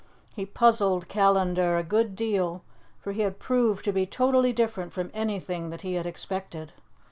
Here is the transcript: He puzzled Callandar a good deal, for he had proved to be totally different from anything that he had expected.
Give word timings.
He 0.35 0.47
puzzled 0.47 1.07
Callandar 1.07 1.77
a 1.77 1.83
good 1.83 2.15
deal, 2.15 2.63
for 2.99 3.11
he 3.11 3.21
had 3.21 3.37
proved 3.37 3.85
to 3.85 3.91
be 3.91 4.07
totally 4.07 4.51
different 4.51 4.93
from 4.93 5.11
anything 5.13 5.69
that 5.69 5.83
he 5.83 5.93
had 5.93 6.07
expected. 6.07 6.73